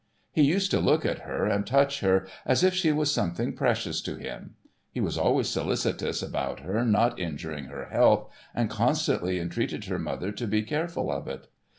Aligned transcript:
He 0.31 0.41
used 0.41 0.71
to 0.71 0.79
look 0.79 1.05
at 1.05 1.19
her 1.27 1.45
and 1.45 1.63
touch 1.63 1.99
her, 1.99 2.25
as 2.43 2.63
if 2.63 2.73
she 2.73 2.91
was 2.91 3.13
something 3.13 3.53
precious 3.55 4.01
to 4.01 4.15
him. 4.15 4.55
He 4.91 4.99
was 4.99 5.15
always 5.15 5.47
solicitous 5.47 6.23
about 6.23 6.61
her 6.61 6.83
not 6.83 7.19
injuring 7.19 7.65
her 7.65 7.85
health, 7.85 8.27
and 8.55 8.67
constantly 8.67 9.37
entreated 9.39 9.85
her 9.85 9.99
mother 9.99 10.31
to 10.31 10.47
be 10.47 10.63
careful 10.63 11.11
of 11.11 11.27
it. 11.27 11.49